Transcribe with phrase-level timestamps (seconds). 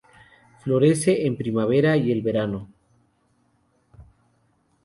[0.63, 2.69] Florece entre la primavera y el verano.